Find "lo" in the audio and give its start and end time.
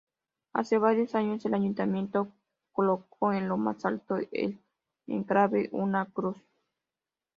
3.47-3.57